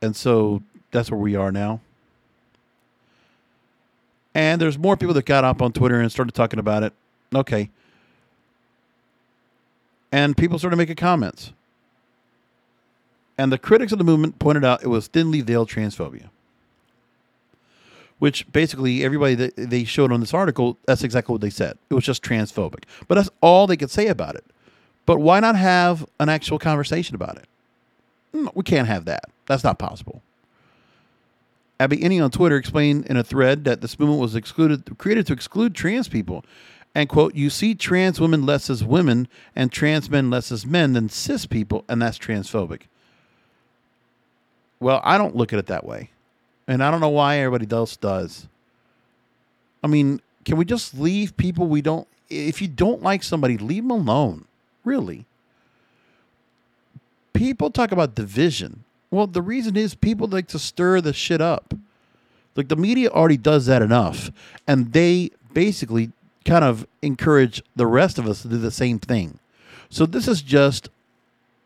And 0.00 0.16
so 0.16 0.62
that's 0.90 1.10
where 1.10 1.20
we 1.20 1.36
are 1.36 1.52
now. 1.52 1.80
And 4.34 4.60
there's 4.60 4.78
more 4.78 4.96
people 4.96 5.14
that 5.14 5.26
got 5.26 5.44
up 5.44 5.60
on 5.60 5.72
Twitter 5.72 6.00
and 6.00 6.10
started 6.10 6.34
talking 6.34 6.58
about 6.58 6.82
it. 6.82 6.92
Okay. 7.34 7.70
And 10.12 10.36
people 10.36 10.58
started 10.58 10.76
making 10.76 10.96
comments. 10.96 11.52
And 13.36 13.52
the 13.52 13.58
critics 13.58 13.92
of 13.92 13.98
the 13.98 14.04
movement 14.04 14.38
pointed 14.38 14.64
out 14.64 14.82
it 14.82 14.88
was 14.88 15.06
thinly 15.06 15.42
veiled 15.42 15.68
transphobia 15.68 16.28
which 18.18 18.50
basically 18.52 19.04
everybody 19.04 19.34
that 19.34 19.56
they 19.56 19.84
showed 19.84 20.12
on 20.12 20.20
this 20.20 20.34
article, 20.34 20.76
that's 20.86 21.04
exactly 21.04 21.32
what 21.32 21.40
they 21.40 21.50
said. 21.50 21.78
It 21.90 21.94
was 21.94 22.04
just 22.04 22.22
transphobic. 22.22 22.84
But 23.06 23.14
that's 23.14 23.30
all 23.40 23.66
they 23.66 23.76
could 23.76 23.90
say 23.90 24.08
about 24.08 24.34
it. 24.34 24.44
But 25.06 25.20
why 25.20 25.40
not 25.40 25.56
have 25.56 26.06
an 26.20 26.28
actual 26.28 26.58
conversation 26.58 27.14
about 27.14 27.36
it? 27.36 27.46
Hmm, 28.32 28.48
we 28.54 28.62
can't 28.62 28.88
have 28.88 29.04
that. 29.06 29.24
That's 29.46 29.64
not 29.64 29.78
possible. 29.78 30.22
Abby 31.80 31.98
Innie 31.98 32.22
on 32.22 32.30
Twitter 32.30 32.56
explained 32.56 33.06
in 33.06 33.16
a 33.16 33.22
thread 33.22 33.64
that 33.64 33.80
this 33.80 33.98
movement 33.98 34.20
was 34.20 34.34
excluded, 34.34 34.98
created 34.98 35.26
to 35.28 35.32
exclude 35.32 35.74
trans 35.74 36.08
people. 36.08 36.44
And 36.94 37.08
quote, 37.08 37.34
you 37.34 37.50
see 37.50 37.74
trans 37.74 38.20
women 38.20 38.44
less 38.44 38.68
as 38.68 38.82
women 38.82 39.28
and 39.54 39.70
trans 39.70 40.10
men 40.10 40.30
less 40.30 40.50
as 40.50 40.66
men 40.66 40.94
than 40.94 41.08
cis 41.08 41.46
people, 41.46 41.84
and 41.88 42.02
that's 42.02 42.18
transphobic. 42.18 42.82
Well, 44.80 45.00
I 45.04 45.18
don't 45.18 45.36
look 45.36 45.52
at 45.52 45.58
it 45.58 45.66
that 45.66 45.84
way. 45.84 46.10
And 46.68 46.84
I 46.84 46.90
don't 46.90 47.00
know 47.00 47.08
why 47.08 47.38
everybody 47.38 47.66
else 47.74 47.96
does. 47.96 48.46
I 49.82 49.88
mean, 49.88 50.20
can 50.44 50.56
we 50.56 50.64
just 50.64 50.96
leave 50.96 51.36
people 51.36 51.66
we 51.66 51.82
don't 51.82 52.06
if 52.30 52.60
you 52.60 52.68
don't 52.68 53.02
like 53.02 53.22
somebody, 53.22 53.56
leave 53.56 53.84
them 53.84 53.90
alone. 53.90 54.44
really. 54.84 55.26
People 57.32 57.70
talk 57.70 57.92
about 57.92 58.14
division. 58.14 58.84
Well, 59.10 59.26
the 59.26 59.42
reason 59.42 59.76
is 59.76 59.94
people 59.94 60.26
like 60.26 60.48
to 60.48 60.58
stir 60.58 61.00
the 61.00 61.12
shit 61.12 61.40
up. 61.40 61.74
Like 62.56 62.68
the 62.68 62.76
media 62.76 63.08
already 63.10 63.36
does 63.36 63.66
that 63.66 63.82
enough, 63.82 64.30
and 64.66 64.92
they 64.92 65.30
basically 65.54 66.10
kind 66.44 66.64
of 66.64 66.86
encourage 67.02 67.62
the 67.76 67.86
rest 67.86 68.18
of 68.18 68.26
us 68.26 68.42
to 68.42 68.48
do 68.48 68.58
the 68.58 68.70
same 68.70 68.98
thing. 68.98 69.38
So 69.88 70.04
this 70.04 70.26
is 70.26 70.42
just 70.42 70.88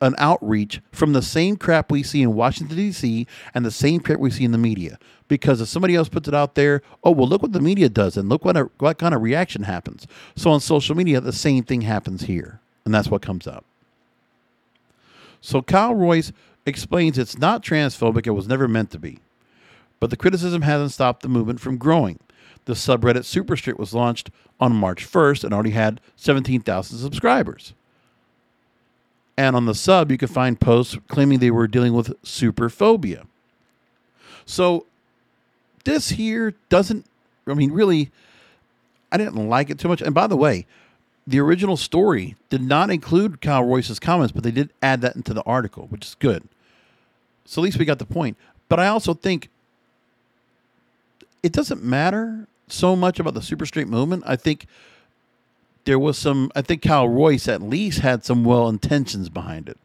an 0.02 0.14
outreach 0.18 0.80
from 0.90 1.12
the 1.12 1.22
same 1.22 1.56
crap 1.56 1.90
we 1.90 2.02
see 2.02 2.22
in 2.22 2.34
Washington 2.34 2.76
D.C. 2.76 3.26
and 3.54 3.64
the 3.64 3.70
same 3.70 4.00
crap 4.00 4.18
we 4.18 4.30
see 4.30 4.44
in 4.44 4.52
the 4.52 4.58
media. 4.58 4.98
Because 5.28 5.60
if 5.60 5.68
somebody 5.68 5.94
else 5.94 6.08
puts 6.10 6.28
it 6.28 6.34
out 6.34 6.56
there, 6.56 6.82
oh 7.04 7.12
well, 7.12 7.28
look 7.28 7.40
what 7.40 7.52
the 7.52 7.60
media 7.60 7.88
does, 7.88 8.16
and 8.16 8.28
look 8.28 8.44
what 8.44 8.56
a, 8.56 8.68
what 8.78 8.98
kind 8.98 9.14
of 9.14 9.22
reaction 9.22 9.62
happens. 9.62 10.06
So 10.36 10.50
on 10.50 10.60
social 10.60 10.94
media, 10.94 11.20
the 11.20 11.32
same 11.32 11.64
thing 11.64 11.82
happens 11.82 12.22
here, 12.22 12.60
and 12.84 12.92
that's 12.92 13.08
what 13.08 13.22
comes 13.22 13.46
up. 13.46 13.64
So 15.40 15.62
Kyle 15.62 15.94
Royce 15.94 16.32
explains 16.66 17.16
it's 17.16 17.38
not 17.38 17.62
transphobic; 17.62 18.26
it 18.26 18.32
was 18.32 18.48
never 18.48 18.68
meant 18.68 18.90
to 18.90 18.98
be. 18.98 19.20
But 20.00 20.10
the 20.10 20.16
criticism 20.16 20.62
hasn't 20.62 20.92
stopped 20.92 21.22
the 21.22 21.28
movement 21.28 21.60
from 21.60 21.78
growing. 21.78 22.18
The 22.64 22.74
subreddit 22.74 23.22
Superstraight 23.22 23.78
was 23.78 23.94
launched 23.94 24.30
on 24.60 24.74
March 24.74 25.10
1st 25.10 25.44
and 25.44 25.54
already 25.54 25.70
had 25.70 26.00
17,000 26.16 26.98
subscribers. 26.98 27.72
And 29.36 29.56
on 29.56 29.66
the 29.66 29.74
sub, 29.74 30.10
you 30.10 30.18
could 30.18 30.30
find 30.30 30.60
posts 30.60 30.96
claiming 31.08 31.38
they 31.38 31.50
were 31.50 31.66
dealing 31.66 31.94
with 31.94 32.20
superphobia. 32.22 33.26
So 34.44 34.86
this 35.84 36.10
here 36.10 36.54
doesn't, 36.68 37.06
I 37.46 37.54
mean, 37.54 37.72
really, 37.72 38.10
I 39.10 39.16
didn't 39.16 39.48
like 39.48 39.70
it 39.70 39.78
too 39.78 39.88
much. 39.88 40.02
And 40.02 40.14
by 40.14 40.26
the 40.26 40.36
way, 40.36 40.66
the 41.26 41.40
original 41.40 41.76
story 41.76 42.36
did 42.50 42.62
not 42.62 42.90
include 42.90 43.40
Kyle 43.40 43.64
Royce's 43.64 43.98
comments, 43.98 44.32
but 44.32 44.42
they 44.42 44.50
did 44.50 44.70
add 44.82 45.00
that 45.02 45.16
into 45.16 45.32
the 45.32 45.42
article, 45.42 45.86
which 45.86 46.06
is 46.06 46.16
good. 46.18 46.48
So 47.44 47.60
at 47.60 47.64
least 47.64 47.78
we 47.78 47.84
got 47.84 47.98
the 47.98 48.04
point. 48.04 48.36
But 48.68 48.80
I 48.80 48.88
also 48.88 49.14
think 49.14 49.48
it 51.42 51.52
doesn't 51.52 51.82
matter 51.82 52.46
so 52.68 52.96
much 52.96 53.20
about 53.20 53.34
the 53.34 53.42
super 53.42 53.66
straight 53.66 53.88
movement. 53.88 54.24
I 54.26 54.36
think 54.36 54.66
there 55.84 55.98
was 55.98 56.18
some, 56.18 56.50
I 56.54 56.62
think 56.62 56.82
Kyle 56.82 57.08
Royce 57.08 57.48
at 57.48 57.62
least 57.62 58.00
had 58.00 58.24
some 58.24 58.44
well 58.44 58.68
intentions 58.68 59.28
behind 59.28 59.68
it. 59.68 59.78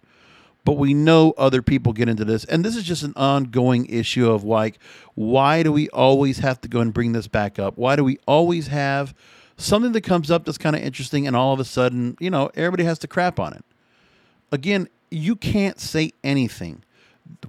But 0.64 0.74
we 0.74 0.94
know 0.94 1.34
other 1.38 1.62
people 1.62 1.94
get 1.94 2.10
into 2.10 2.26
this. 2.26 2.44
And 2.44 2.66
this 2.66 2.76
is 2.76 2.84
just 2.84 3.04
an 3.04 3.14
ongoing 3.16 3.86
issue 3.86 4.30
of 4.30 4.44
like, 4.44 4.80
why 5.16 5.64
do 5.64 5.72
we 5.72 5.88
always 5.90 6.40
have 6.40 6.60
to 6.62 6.68
go 6.68 6.82
and 6.82 6.94
bring 6.94 7.14
this 7.14 7.28
back 7.28 7.58
up? 7.58 7.78
Why 7.78 7.96
do 7.96 8.04
we 8.04 8.20
always 8.28 8.68
have 8.68 9.16
something 9.56 9.94
that 9.94 10.02
comes 10.02 10.30
up 10.30 10.44
that's 10.44 10.58
kind 10.58 10.76
of 10.76 10.82
interesting 10.82 11.26
and 11.26 11.38
all 11.38 11.54
of 11.54 11.62
a 11.62 11.66
sudden, 11.66 12.18
you 12.20 12.30
know, 12.30 12.52
everybody 12.54 12.84
has 12.84 13.00
to 13.00 13.08
crap 13.08 13.40
on 13.40 13.54
it? 13.54 13.64
Again, 14.52 14.90
you 15.10 15.38
can't 15.38 15.80
say 15.80 16.12
anything. 16.22 16.84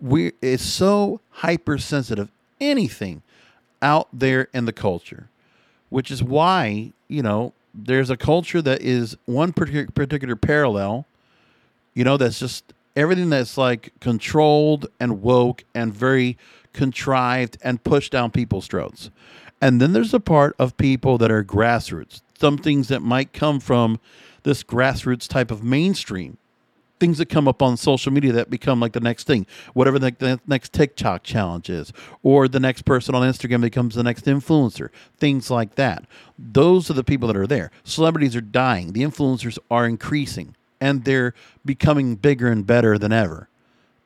We 0.01 0.33
it's 0.41 0.63
so 0.63 1.21
hypersensitive. 1.31 2.31
Anything 2.61 3.23
out 3.83 4.09
there 4.13 4.49
in 4.53 4.65
the 4.65 4.73
culture, 4.73 5.29
which 5.91 6.11
is 6.11 6.23
why, 6.23 6.93
you 7.09 7.23
know, 7.23 7.53
there's 7.85 8.11
a 8.11 8.17
culture 8.17 8.61
that 8.63 8.83
is 8.83 9.17
one 9.25 9.53
particular, 9.53 10.37
parallel, 10.37 11.07
you 11.95 12.05
know, 12.05 12.17
that's 12.17 12.39
just 12.39 12.73
everything 12.97 13.31
that's 13.31 13.57
like 13.57 13.93
controlled 14.01 14.87
and 14.99 15.23
woke 15.23 15.65
and 15.75 15.95
very 15.95 16.37
contrived 16.73 17.57
and 17.63 17.83
pushed 17.85 18.13
down 18.13 18.31
people's 18.31 18.67
throats. 18.67 19.11
And 19.61 19.81
then 19.81 19.93
there's 19.93 20.15
a 20.15 20.21
part 20.21 20.55
of 20.59 20.77
people 20.77 21.19
that 21.19 21.31
are 21.31 21.45
grassroots, 21.45 22.23
some 22.39 22.59
things 22.59 22.89
that 22.89 23.01
might 23.01 23.33
come 23.33 23.61
from 23.61 24.01
this 24.43 24.63
grassroots 24.63 25.29
type 25.29 25.51
of 25.51 25.63
mainstream 25.63 26.39
things 26.99 27.19
that 27.19 27.29
come 27.29 27.49
up 27.49 27.63
on 27.63 27.77
social 27.77 28.13
media 28.13 28.33
that 28.33 28.51
become 28.51 28.81
like 28.81 28.93
the 28.93 29.01
next 29.01 29.27
thing, 29.27 29.47
whatever 29.75 29.99
the, 29.99 30.15
the, 30.19 30.41
next 30.47 30.73
TikTok 30.73 31.23
challenge 31.23 31.71
is, 31.71 31.93
or 32.23 32.49
the 32.49 32.61
next 32.61 32.83
person 32.83 33.15
on 33.15 33.23
Instagram 33.23 33.61
becomes 33.61 33.95
the 33.95 34.03
next 34.03 34.25
influencer, 34.25 34.91
things 35.17 35.51
like 35.51 35.75
that. 35.77 36.05
Those 36.39 36.91
are 36.91 36.95
the 36.95 37.05
people 37.05 37.29
that 37.29 37.37
are 37.37 37.47
there. 37.47 37.71
Celebrities 37.85 38.37
are 38.37 38.41
dying, 38.41 38.93
the 38.93 39.03
influencers 39.03 39.59
are 39.71 39.87
increasing, 39.87 40.55
and 40.81 41.05
they're 41.05 41.35
becoming 41.65 42.17
bigger 42.17 42.49
and 42.49 42.67
better 42.67 42.99
than 42.99 43.13
ever. 43.13 43.49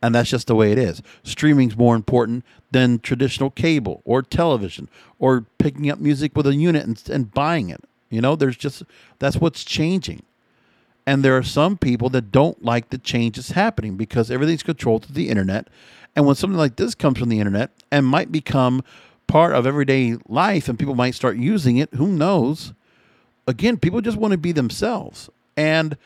And 0.02 0.14
that's 0.14 0.30
just 0.30 0.48
the 0.48 0.56
way 0.56 0.72
it 0.72 0.78
is. 0.78 1.00
Streaming's 1.22 1.76
more 1.76 1.94
important 1.94 2.44
than 2.72 2.98
traditional 2.98 3.50
cable 3.50 4.02
or 4.04 4.20
television 4.20 4.88
or 5.20 5.46
picking 5.58 5.88
up 5.90 6.00
music 6.00 6.36
with 6.36 6.46
a 6.46 6.54
unit 6.54 6.84
and, 6.84 7.00
and 7.08 7.32
buying 7.32 7.70
it. 7.70 7.84
You 8.10 8.20
know, 8.20 8.34
there's 8.34 8.56
just 8.56 8.82
that's 9.20 9.36
what's 9.36 9.64
changing. 9.64 10.22
And 11.06 11.24
there 11.24 11.36
are 11.36 11.42
some 11.42 11.76
people 11.76 12.08
that 12.10 12.30
don't 12.30 12.64
like 12.64 12.90
the 12.90 12.98
changes 12.98 13.50
happening 13.50 13.96
because 13.96 14.30
everything's 14.30 14.62
controlled 14.62 15.04
through 15.04 15.14
the 15.14 15.28
internet. 15.28 15.68
And 16.14 16.26
when 16.26 16.36
something 16.36 16.58
like 16.58 16.76
this 16.76 16.94
comes 16.94 17.18
from 17.18 17.28
the 17.28 17.40
internet 17.40 17.70
and 17.90 18.06
might 18.06 18.30
become 18.30 18.84
part 19.26 19.54
of 19.54 19.66
everyday 19.66 20.16
life 20.28 20.68
and 20.68 20.78
people 20.78 20.94
might 20.94 21.14
start 21.14 21.36
using 21.36 21.78
it, 21.78 21.92
who 21.94 22.08
knows? 22.08 22.72
Again, 23.46 23.78
people 23.78 24.00
just 24.00 24.16
want 24.16 24.32
to 24.32 24.38
be 24.38 24.52
themselves. 24.52 25.28
And 25.56 25.96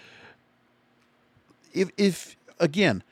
if, 1.75 1.91
if 1.99 2.37
again, 2.59 3.03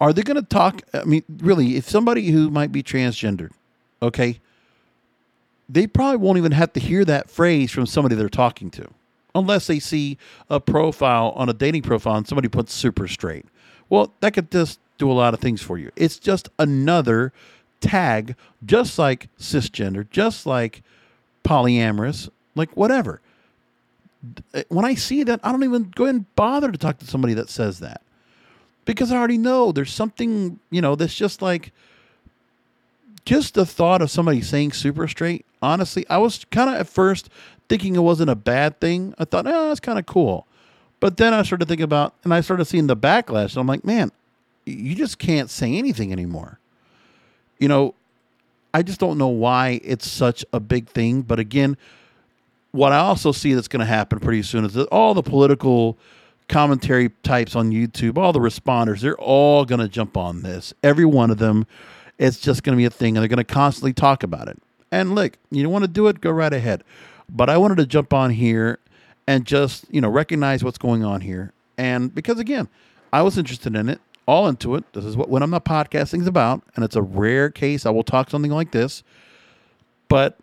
are 0.00 0.12
they 0.12 0.22
going 0.22 0.36
to 0.36 0.42
talk? 0.42 0.82
I 0.94 1.02
mean, 1.04 1.24
really, 1.38 1.76
if 1.76 1.88
somebody 1.88 2.28
who 2.28 2.50
might 2.50 2.70
be 2.70 2.84
transgendered, 2.84 3.50
okay, 4.00 4.38
they 5.68 5.88
probably 5.88 6.18
won't 6.18 6.38
even 6.38 6.52
have 6.52 6.72
to 6.74 6.80
hear 6.80 7.04
that 7.04 7.28
phrase 7.28 7.72
from 7.72 7.86
somebody 7.86 8.14
they're 8.14 8.28
talking 8.28 8.70
to 8.70 8.88
unless 9.34 9.66
they 9.66 9.78
see 9.78 10.18
a 10.50 10.60
profile 10.60 11.32
on 11.36 11.48
a 11.48 11.52
dating 11.52 11.82
profile 11.82 12.16
and 12.16 12.26
somebody 12.26 12.48
puts 12.48 12.72
super 12.72 13.06
straight. 13.08 13.46
Well, 13.88 14.12
that 14.20 14.34
could 14.34 14.50
just 14.50 14.80
do 14.98 15.10
a 15.10 15.14
lot 15.14 15.34
of 15.34 15.40
things 15.40 15.62
for 15.62 15.78
you. 15.78 15.90
It's 15.96 16.18
just 16.18 16.48
another 16.58 17.32
tag, 17.80 18.34
just 18.64 18.98
like 18.98 19.28
cisgender, 19.38 20.08
just 20.10 20.46
like 20.46 20.82
polyamorous, 21.44 22.28
like 22.54 22.76
whatever. 22.76 23.20
When 24.68 24.84
I 24.84 24.94
see 24.94 25.22
that, 25.22 25.40
I 25.44 25.52
don't 25.52 25.62
even 25.62 25.92
go 25.94 26.06
and 26.06 26.34
bother 26.34 26.72
to 26.72 26.78
talk 26.78 26.98
to 26.98 27.06
somebody 27.06 27.34
that 27.34 27.48
says 27.48 27.78
that 27.78 28.02
because 28.84 29.12
I 29.12 29.16
already 29.16 29.38
know 29.38 29.70
there's 29.70 29.92
something, 29.92 30.58
you 30.70 30.80
know, 30.80 30.96
that's 30.96 31.14
just 31.14 31.40
like 31.40 31.72
just 33.24 33.54
the 33.54 33.66
thought 33.66 34.02
of 34.02 34.10
somebody 34.10 34.40
saying 34.40 34.72
super 34.72 35.06
straight. 35.06 35.44
Honestly, 35.62 36.04
I 36.08 36.18
was 36.18 36.44
kind 36.50 36.68
of 36.70 36.76
at 36.76 36.88
first 36.88 37.28
thinking 37.68 37.94
it 37.94 38.00
wasn't 38.00 38.30
a 38.30 38.34
bad 38.34 38.80
thing. 38.80 39.14
I 39.18 39.24
thought, 39.24 39.46
oh, 39.46 39.68
that's 39.68 39.80
kind 39.80 39.98
of 39.98 40.06
cool. 40.06 40.46
But 41.00 41.16
then 41.16 41.32
I 41.32 41.42
started 41.42 41.68
thinking 41.68 41.84
about, 41.84 42.14
and 42.24 42.34
I 42.34 42.40
started 42.40 42.64
seeing 42.64 42.86
the 42.86 42.96
backlash. 42.96 43.50
And 43.50 43.58
I'm 43.58 43.66
like, 43.66 43.84
man, 43.84 44.10
you 44.66 44.94
just 44.94 45.18
can't 45.18 45.50
say 45.50 45.76
anything 45.76 46.12
anymore. 46.12 46.58
You 47.58 47.68
know, 47.68 47.94
I 48.74 48.82
just 48.82 49.00
don't 49.00 49.18
know 49.18 49.28
why 49.28 49.80
it's 49.84 50.08
such 50.08 50.44
a 50.52 50.60
big 50.60 50.88
thing. 50.88 51.22
But 51.22 51.38
again, 51.38 51.76
what 52.72 52.92
I 52.92 52.98
also 52.98 53.32
see 53.32 53.54
that's 53.54 53.68
going 53.68 53.80
to 53.80 53.86
happen 53.86 54.20
pretty 54.20 54.42
soon 54.42 54.64
is 54.64 54.74
that 54.74 54.88
all 54.88 55.14
the 55.14 55.22
political 55.22 55.96
commentary 56.48 57.10
types 57.22 57.54
on 57.54 57.70
YouTube, 57.70 58.16
all 58.18 58.32
the 58.32 58.40
responders, 58.40 59.00
they're 59.00 59.18
all 59.18 59.64
going 59.64 59.80
to 59.80 59.88
jump 59.88 60.16
on 60.16 60.42
this. 60.42 60.74
Every 60.82 61.04
one 61.04 61.30
of 61.30 61.38
them. 61.38 61.66
It's 62.18 62.40
just 62.40 62.64
going 62.64 62.76
to 62.76 62.76
be 62.76 62.84
a 62.84 62.90
thing, 62.90 63.16
and 63.16 63.22
they're 63.22 63.28
going 63.28 63.36
to 63.36 63.44
constantly 63.44 63.92
talk 63.92 64.24
about 64.24 64.48
it. 64.48 64.58
And 64.90 65.14
look, 65.14 65.38
you 65.52 65.68
want 65.68 65.84
to 65.84 65.88
do 65.88 66.08
it, 66.08 66.20
go 66.20 66.32
right 66.32 66.52
ahead. 66.52 66.82
But 67.30 67.50
I 67.50 67.58
wanted 67.58 67.76
to 67.78 67.86
jump 67.86 68.12
on 68.12 68.30
here 68.30 68.78
and 69.26 69.44
just, 69.44 69.84
you 69.92 70.00
know, 70.00 70.08
recognize 70.08 70.64
what's 70.64 70.78
going 70.78 71.04
on 71.04 71.20
here. 71.20 71.52
And 71.76 72.14
because 72.14 72.38
again, 72.38 72.68
I 73.12 73.22
was 73.22 73.38
interested 73.38 73.76
in 73.76 73.88
it, 73.88 74.00
all 74.26 74.48
into 74.48 74.74
it. 74.74 74.90
This 74.92 75.04
is 75.04 75.16
what 75.16 75.28
when 75.28 75.42
I'm 75.42 75.50
not 75.50 75.64
podcasting 75.64 76.20
is 76.20 76.26
about, 76.26 76.62
and 76.74 76.84
it's 76.84 76.96
a 76.96 77.02
rare 77.02 77.50
case 77.50 77.86
I 77.86 77.90
will 77.90 78.02
talk 78.02 78.30
something 78.30 78.50
like 78.50 78.72
this. 78.72 79.02
But 80.08 80.38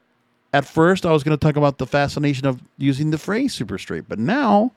at 0.54 0.66
first 0.66 1.06
I 1.06 1.12
was 1.12 1.24
going 1.24 1.38
to 1.38 1.44
talk 1.44 1.56
about 1.56 1.80
the 1.80 1.88
fascination 1.88 2.48
of 2.48 2.62
using 2.78 3.12
the 3.12 3.18
phrase 3.18 3.54
super 3.54 3.78
straight, 3.78 4.08
but 4.08 4.20
now 4.20 4.72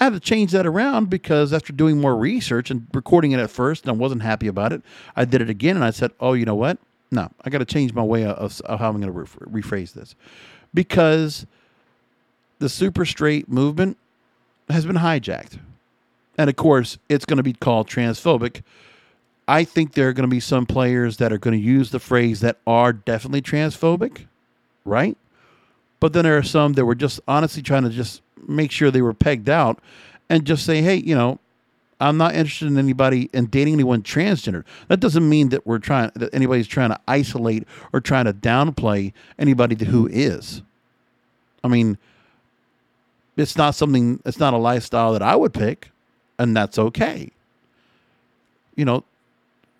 I 0.00 0.04
had 0.04 0.12
to 0.12 0.20
change 0.20 0.52
that 0.52 0.66
around 0.66 1.08
because 1.08 1.52
after 1.52 1.72
doing 1.72 2.00
more 2.00 2.16
research 2.16 2.70
and 2.70 2.86
recording 2.92 3.32
it 3.32 3.40
at 3.40 3.50
first, 3.50 3.84
and 3.84 3.90
I 3.90 3.94
wasn't 3.94 4.22
happy 4.22 4.48
about 4.48 4.72
it, 4.72 4.82
I 5.16 5.24
did 5.24 5.40
it 5.40 5.48
again 5.48 5.76
and 5.76 5.84
I 5.84 5.90
said, 5.90 6.10
"Oh, 6.20 6.32
you 6.32 6.44
know 6.44 6.56
what? 6.56 6.78
No, 7.10 7.30
I 7.44 7.50
got 7.50 7.58
to 7.58 7.64
change 7.64 7.94
my 7.94 8.02
way 8.02 8.24
of, 8.24 8.60
of 8.62 8.80
how 8.80 8.88
I'm 8.88 9.00
going 9.00 9.12
to 9.12 9.12
re- 9.12 9.62
rephrase 9.62 9.92
this." 9.92 10.14
Because 10.74 11.46
the 12.58 12.68
super 12.68 13.06
straight 13.06 13.48
movement 13.48 13.96
has 14.68 14.84
been 14.84 14.96
hijacked. 14.96 15.58
And 16.36 16.50
of 16.50 16.56
course, 16.56 16.98
it's 17.08 17.24
going 17.24 17.36
to 17.36 17.42
be 17.42 17.52
called 17.52 17.88
transphobic. 17.88 18.62
I 19.46 19.64
think 19.64 19.92
there 19.92 20.08
are 20.08 20.12
going 20.12 20.28
to 20.28 20.34
be 20.34 20.40
some 20.40 20.66
players 20.66 21.18
that 21.18 21.32
are 21.32 21.38
going 21.38 21.56
to 21.56 21.64
use 21.64 21.90
the 21.90 22.00
phrase 22.00 22.40
that 22.40 22.56
are 22.66 22.92
definitely 22.92 23.42
transphobic, 23.42 24.26
right? 24.84 25.16
But 26.00 26.12
then 26.12 26.24
there 26.24 26.36
are 26.36 26.42
some 26.42 26.72
that 26.74 26.84
were 26.84 26.94
just 26.94 27.20
honestly 27.28 27.62
trying 27.62 27.84
to 27.84 27.90
just 27.90 28.22
make 28.48 28.70
sure 28.70 28.90
they 28.90 29.02
were 29.02 29.14
pegged 29.14 29.48
out 29.48 29.78
and 30.28 30.44
just 30.44 30.64
say, 30.64 30.82
hey, 30.82 30.96
you 30.96 31.14
know, 31.14 31.38
I'm 32.04 32.18
not 32.18 32.34
interested 32.34 32.66
in 32.66 32.76
anybody 32.76 33.30
in 33.32 33.46
dating 33.46 33.72
anyone 33.72 34.02
transgender. 34.02 34.64
That 34.88 35.00
doesn't 35.00 35.26
mean 35.26 35.48
that 35.48 35.66
we're 35.66 35.78
trying 35.78 36.10
that 36.16 36.34
anybody's 36.34 36.66
trying 36.66 36.90
to 36.90 37.00
isolate 37.08 37.66
or 37.94 38.00
trying 38.00 38.26
to 38.26 38.34
downplay 38.34 39.14
anybody 39.38 39.82
who 39.82 40.06
is. 40.08 40.60
I 41.62 41.68
mean, 41.68 41.96
it's 43.38 43.56
not 43.56 43.74
something. 43.74 44.20
It's 44.26 44.38
not 44.38 44.52
a 44.52 44.58
lifestyle 44.58 45.14
that 45.14 45.22
I 45.22 45.34
would 45.34 45.54
pick, 45.54 45.90
and 46.38 46.54
that's 46.54 46.78
okay. 46.78 47.30
You 48.76 48.84
know, 48.84 49.04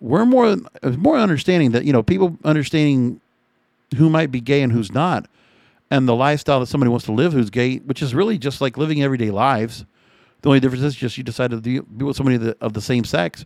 we're 0.01 0.25
more 0.25 0.57
more 0.97 1.17
understanding 1.17 1.71
that 1.71 1.85
you 1.85 1.93
know 1.93 2.01
people 2.01 2.39
understanding 2.43 3.21
who 3.97 4.09
might 4.09 4.31
be 4.31 4.41
gay 4.41 4.63
and 4.63 4.71
who's 4.71 4.91
not, 4.91 5.27
and 5.91 6.07
the 6.07 6.15
lifestyle 6.15 6.59
that 6.59 6.65
somebody 6.65 6.89
wants 6.89 7.05
to 7.05 7.11
live 7.11 7.33
who's 7.33 7.51
gay, 7.51 7.77
which 7.77 8.01
is 8.01 8.15
really 8.15 8.39
just 8.39 8.61
like 8.61 8.77
living 8.77 9.03
everyday 9.03 9.29
lives. 9.29 9.85
The 10.41 10.49
only 10.49 10.59
difference 10.59 10.83
is 10.83 10.95
just 10.95 11.17
you 11.17 11.23
decided 11.23 11.63
to 11.63 11.81
be 11.81 12.03
with 12.03 12.15
somebody 12.15 12.53
of 12.61 12.73
the, 12.73 12.81
same 12.81 13.03
sex. 13.03 13.45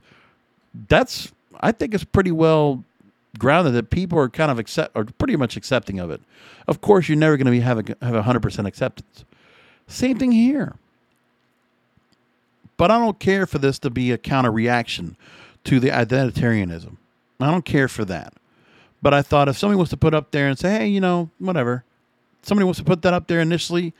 That's 0.88 1.32
I 1.62 1.72
think 1.72 1.94
it's 1.94 2.04
pretty 2.04 2.32
well 2.32 2.84
grounded 3.38 3.74
that 3.74 3.90
people 3.90 4.20
are 4.20 4.30
kind 4.30 4.52
of 4.52 4.60
accept 4.60 4.96
are 4.96 5.06
pretty 5.06 5.36
much 5.36 5.56
accepting 5.56 6.00
of 6.00 6.12
it. 6.12 6.22
Of 6.68 6.82
course, 6.82 7.08
you're 7.08 7.18
never 7.18 7.38
going 7.38 7.46
to 7.46 7.52
be 7.52 7.62
having 7.62 7.96
have 8.02 8.16
a 8.16 8.24
hundred 8.24 8.42
percent 8.42 8.68
acceptance. 8.68 9.24
Same 9.88 10.18
thing 10.18 10.32
here. 10.32 10.76
But 12.78 12.92
I 12.92 12.98
don't 12.98 13.20
care 13.20 13.46
for 13.46 13.58
this 13.58 13.78
to 13.80 13.90
be 13.90 14.12
a 14.12 14.18
counter 14.18 14.52
reaction 14.52 15.18
to 15.66 15.80
the 15.80 15.90
identitarianism. 15.90 16.96
I 17.40 17.52
don't 17.52 17.66
care 17.66 17.88
for 17.88 18.06
that. 18.06 18.34
But 19.02 19.14
I 19.14 19.22
thought 19.22 19.48
if 19.48 19.58
somebody 19.58 19.78
was 19.78 19.90
to 19.90 19.98
put 19.98 20.14
up 20.14 20.32
there 20.32 20.48
and 20.48 20.58
say, 20.58 20.70
hey, 20.70 20.88
you 20.88 21.00
know, 21.00 21.30
whatever, 21.40 21.84
somebody 22.42 22.66
wants 22.66 22.80
to 22.80 22.86
put 22.86 23.02
that 23.04 23.14
up 23.14 23.28
there 23.28 23.40
initially 23.40 23.94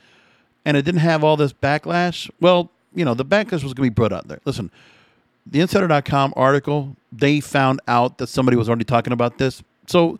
and 0.64 0.76
it 0.76 0.82
didn't 0.82 1.00
have 1.00 1.24
all 1.24 1.36
this 1.36 1.52
backlash, 1.52 2.30
well, 2.40 2.70
you 2.94 3.04
know, 3.04 3.14
the 3.14 3.24
backlash 3.24 3.62
was 3.62 3.74
going 3.74 3.76
to 3.76 3.82
be 3.82 3.88
brought 3.90 4.12
out 4.12 4.28
there. 4.28 4.40
Listen, 4.44 4.70
the 5.46 5.60
insider.com 5.60 6.34
article, 6.36 6.96
they 7.12 7.40
found 7.40 7.80
out 7.88 8.18
that 8.18 8.28
somebody 8.28 8.56
was 8.56 8.68
already 8.68 8.84
talking 8.84 9.12
about 9.12 9.38
this. 9.38 9.62
So 9.86 10.18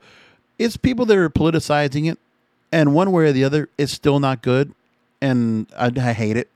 it's 0.59 0.77
people 0.77 1.07
that 1.07 1.17
are 1.17 1.31
politicizing 1.31 2.11
it. 2.11 2.19
And 2.73 2.95
one 2.95 3.11
way 3.11 3.25
or 3.25 3.33
the 3.33 3.45
other, 3.45 3.69
it's 3.79 3.93
still 3.93 4.21
not 4.21 4.43
good. 4.43 4.73
And 5.21 5.67
I, 5.77 5.87
I 5.97 6.13
hate 6.13 6.37
it. 6.37 6.49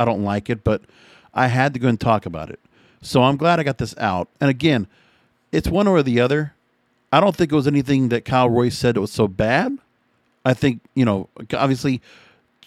I 0.00 0.04
don't 0.04 0.24
like 0.24 0.48
it, 0.48 0.64
but 0.64 0.82
I 1.34 1.48
had 1.48 1.74
to 1.74 1.80
go 1.80 1.88
and 1.88 2.00
talk 2.00 2.24
about 2.24 2.50
it. 2.50 2.58
So 3.02 3.22
I'm 3.22 3.36
glad 3.36 3.60
I 3.60 3.62
got 3.62 3.78
this 3.78 3.96
out. 3.98 4.28
And 4.40 4.48
again, 4.48 4.86
it's 5.52 5.68
one 5.68 5.86
or 5.86 6.02
the 6.02 6.20
other. 6.20 6.54
I 7.12 7.20
don't 7.20 7.36
think 7.36 7.52
it 7.52 7.54
was 7.54 7.66
anything 7.66 8.08
that 8.08 8.24
Kyle 8.24 8.48
Royce 8.48 8.76
said 8.76 8.96
that 8.96 9.00
was 9.00 9.12
so 9.12 9.28
bad. 9.28 9.78
I 10.44 10.54
think, 10.54 10.80
you 10.94 11.04
know, 11.04 11.28
obviously 11.52 12.00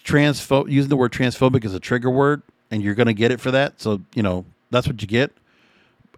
transpho- 0.04 0.70
using 0.70 0.88
the 0.88 0.96
word 0.96 1.12
transphobic 1.12 1.64
is 1.64 1.74
a 1.74 1.80
trigger 1.80 2.10
word 2.10 2.42
and 2.72 2.82
you're 2.82 2.94
going 2.94 3.06
to 3.06 3.14
get 3.14 3.30
it 3.30 3.40
for 3.40 3.52
that. 3.52 3.80
So, 3.80 4.00
you 4.14 4.22
know, 4.22 4.44
that's 4.70 4.88
what 4.88 5.00
you 5.02 5.06
get. 5.06 5.30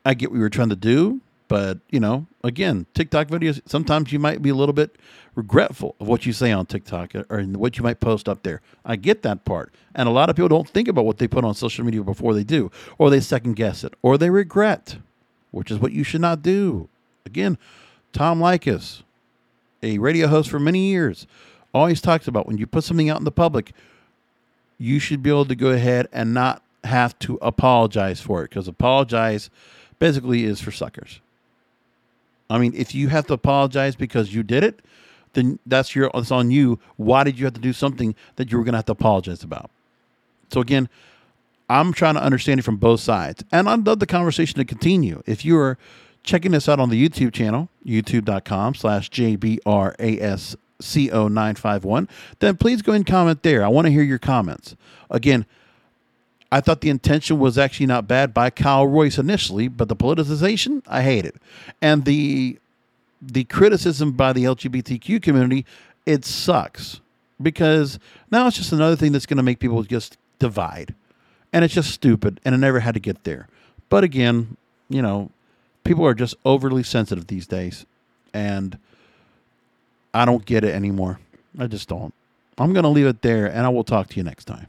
I 0.06 0.14
get 0.14 0.30
what 0.30 0.36
you 0.36 0.42
were 0.42 0.50
trying 0.50 0.68
to 0.68 0.76
do, 0.76 1.20
but, 1.48 1.78
you 1.90 1.98
know, 1.98 2.26
again, 2.44 2.86
TikTok 2.94 3.28
videos, 3.28 3.60
sometimes 3.66 4.12
you 4.12 4.18
might 4.18 4.40
be 4.40 4.50
a 4.50 4.54
little 4.54 4.72
bit 4.72 4.96
regretful 5.34 5.96
of 5.98 6.06
what 6.06 6.26
you 6.26 6.32
say 6.32 6.52
on 6.52 6.66
TikTok 6.66 7.14
or 7.28 7.42
what 7.42 7.76
you 7.76 7.82
might 7.82 8.00
post 8.00 8.28
up 8.28 8.44
there. 8.44 8.60
I 8.84 8.96
get 8.96 9.22
that 9.22 9.44
part. 9.44 9.74
And 9.94 10.08
a 10.08 10.12
lot 10.12 10.30
of 10.30 10.36
people 10.36 10.48
don't 10.48 10.68
think 10.68 10.86
about 10.86 11.04
what 11.04 11.18
they 11.18 11.26
put 11.26 11.44
on 11.44 11.54
social 11.54 11.84
media 11.84 12.02
before 12.02 12.34
they 12.34 12.44
do, 12.44 12.70
or 12.98 13.10
they 13.10 13.20
second 13.20 13.54
guess 13.54 13.82
it, 13.82 13.94
or 14.00 14.16
they 14.16 14.30
regret, 14.30 14.98
which 15.50 15.70
is 15.70 15.78
what 15.78 15.92
you 15.92 16.04
should 16.04 16.20
not 16.20 16.42
do. 16.42 16.88
Again, 17.26 17.58
Tom 18.12 18.38
Leykis, 18.38 19.02
a 19.82 19.98
radio 19.98 20.28
host 20.28 20.50
for 20.50 20.60
many 20.60 20.90
years, 20.90 21.26
always 21.72 22.00
talks 22.00 22.28
about 22.28 22.46
when 22.46 22.58
you 22.58 22.66
put 22.66 22.84
something 22.84 23.10
out 23.10 23.18
in 23.18 23.24
the 23.24 23.32
public, 23.32 23.72
you 24.78 24.98
should 24.98 25.22
be 25.22 25.30
able 25.30 25.44
to 25.46 25.54
go 25.54 25.70
ahead 25.70 26.08
and 26.12 26.34
not 26.34 26.62
have 26.84 27.18
to 27.20 27.38
apologize 27.40 28.20
for 28.20 28.42
it 28.42 28.50
because 28.50 28.68
apologize 28.68 29.50
basically 29.98 30.44
is 30.44 30.60
for 30.60 30.70
suckers. 30.70 31.20
I 32.50 32.58
mean, 32.58 32.74
if 32.76 32.94
you 32.94 33.08
have 33.08 33.26
to 33.28 33.32
apologize 33.32 33.96
because 33.96 34.34
you 34.34 34.42
did 34.42 34.64
it, 34.64 34.80
then 35.32 35.58
that's 35.66 35.94
your 35.94 36.10
it's 36.14 36.30
on 36.30 36.50
you. 36.50 36.78
Why 36.96 37.24
did 37.24 37.38
you 37.38 37.44
have 37.46 37.54
to 37.54 37.60
do 37.60 37.72
something 37.72 38.14
that 38.36 38.52
you 38.52 38.58
were 38.58 38.64
going 38.64 38.72
to 38.72 38.78
have 38.78 38.86
to 38.86 38.92
apologize 38.92 39.42
about? 39.42 39.70
So 40.50 40.60
again, 40.60 40.88
I'm 41.68 41.92
trying 41.92 42.14
to 42.14 42.22
understand 42.22 42.60
it 42.60 42.64
from 42.64 42.76
both 42.76 43.00
sides, 43.00 43.42
and 43.50 43.68
I'd 43.68 43.86
love 43.86 43.98
the 43.98 44.06
conversation 44.06 44.58
to 44.58 44.64
continue. 44.64 45.22
If 45.26 45.44
you 45.44 45.58
are 45.58 45.78
checking 46.22 46.52
this 46.52 46.68
out 46.68 46.78
on 46.78 46.90
the 46.90 47.08
YouTube 47.08 47.32
channel, 47.32 47.68
youtube.com 47.84 48.74
slash 48.74 49.10
JBRASCO951, 50.82 52.08
then 52.40 52.56
please 52.56 52.82
go 52.82 52.92
and 52.92 53.06
comment 53.06 53.42
there. 53.42 53.64
I 53.64 53.68
want 53.68 53.86
to 53.86 53.92
hear 53.92 54.02
your 54.02 54.18
comments. 54.18 54.76
Again, 55.10 55.46
I 56.50 56.60
thought 56.60 56.80
the 56.82 56.90
intention 56.90 57.38
was 57.38 57.58
actually 57.58 57.86
not 57.86 58.06
bad 58.06 58.32
by 58.32 58.50
Kyle 58.50 58.86
Royce 58.86 59.18
initially, 59.18 59.68
but 59.68 59.88
the 59.88 59.96
politicization, 59.96 60.82
I 60.86 61.02
hate 61.02 61.24
it. 61.24 61.36
And 61.82 62.04
the 62.04 62.58
the 63.20 63.44
criticism 63.44 64.12
by 64.12 64.34
the 64.34 64.44
LGBTQ 64.44 65.22
community, 65.22 65.64
it 66.04 66.24
sucks 66.26 67.00
because 67.40 67.98
now 68.30 68.46
it's 68.46 68.56
just 68.56 68.72
another 68.72 68.96
thing 68.96 69.12
that's 69.12 69.24
going 69.24 69.38
to 69.38 69.42
make 69.42 69.58
people 69.58 69.82
just 69.82 70.18
divide. 70.38 70.94
And 71.52 71.64
it's 71.64 71.72
just 71.72 71.90
stupid 71.90 72.38
and 72.44 72.54
it 72.54 72.58
never 72.58 72.80
had 72.80 72.94
to 72.94 73.00
get 73.00 73.24
there. 73.24 73.48
But 73.88 74.04
again, 74.04 74.56
you 74.88 75.00
know, 75.00 75.30
people 75.84 76.04
are 76.06 76.14
just 76.14 76.34
overly 76.44 76.82
sensitive 76.82 77.26
these 77.26 77.46
days, 77.46 77.86
and 78.32 78.78
I 80.14 80.24
don't 80.24 80.44
get 80.46 80.64
it 80.64 80.74
anymore. 80.74 81.18
I 81.58 81.66
just 81.66 81.88
don't. 81.88 82.14
I'm 82.56 82.72
going 82.72 82.84
to 82.84 82.88
leave 82.88 83.06
it 83.06 83.22
there, 83.22 83.46
and 83.46 83.66
I 83.66 83.68
will 83.68 83.84
talk 83.84 84.08
to 84.10 84.16
you 84.16 84.22
next 84.22 84.44
time. 84.44 84.68